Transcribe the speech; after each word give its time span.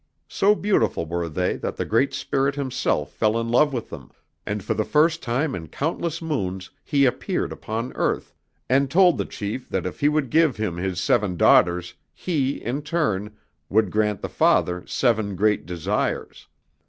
So 0.29 0.55
beautiful 0.55 1.05
were 1.05 1.29
they 1.29 1.57
that 1.57 1.75
the 1.75 1.85
Great 1.85 2.11
Spirit 2.11 2.55
himself 2.55 3.13
fell 3.13 3.39
in 3.39 3.49
love 3.49 3.71
with 3.71 3.91
them, 3.91 4.09
and 4.47 4.63
for 4.63 4.73
the 4.73 4.83
first 4.83 5.21
time 5.21 5.53
in 5.53 5.67
countless 5.67 6.23
moons 6.23 6.71
he 6.83 7.05
appeared 7.05 7.51
upon 7.51 7.93
earth, 7.93 8.33
and 8.67 8.89
told 8.89 9.19
the 9.19 9.25
chief 9.25 9.69
that 9.69 9.85
if 9.85 9.99
he 9.99 10.09
would 10.09 10.31
give 10.31 10.57
him 10.57 10.77
his 10.77 10.99
seven 10.99 11.37
daughters 11.37 11.93
he, 12.15 12.53
in 12.55 12.81
turn, 12.81 13.37
would 13.69 13.91
grant 13.91 14.23
the 14.23 14.27
father 14.27 14.83
seven 14.87 15.35
great 15.35 15.67
desires. 15.67 16.47